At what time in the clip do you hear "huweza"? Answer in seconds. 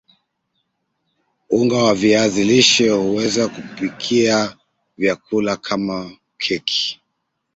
2.89-3.47